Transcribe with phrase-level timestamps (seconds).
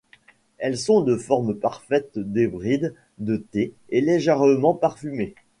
[0.57, 5.35] Elles sont de forme parfaite d'hybride de thé et légèrement parfumées.